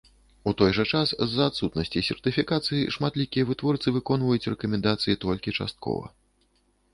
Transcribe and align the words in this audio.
У 0.51 0.51
той 0.59 0.71
жа 0.77 0.85
час, 0.91 1.11
з-за 1.33 1.43
адсутнасці 1.51 2.03
сертыфікацыі 2.07 2.87
шматлікія 2.95 3.47
вытворцы 3.51 3.87
выконваюць 3.99 4.49
рэкамендацыі 4.55 5.19
толькі 5.27 5.55
часткова. 5.61 6.05